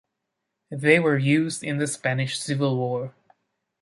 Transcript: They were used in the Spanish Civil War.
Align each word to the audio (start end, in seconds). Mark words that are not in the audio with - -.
They 0.71 0.99
were 0.99 1.19
used 1.19 1.63
in 1.63 1.77
the 1.77 1.85
Spanish 1.85 2.39
Civil 2.39 2.75
War. 2.75 3.13